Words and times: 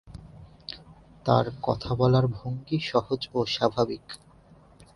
তাঁর 1.25 1.45
কথা 1.61 1.91
বলার 1.95 2.25
ভঙ্গি 2.27 2.77
সহজ 2.81 3.21
ও 3.33 3.39
স্বাভাবিক। 3.45 4.05